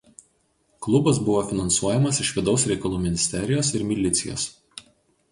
[0.85, 4.47] Klubas buvo finansuojamas iš vidaus reikalų ministerijos ir milicijos.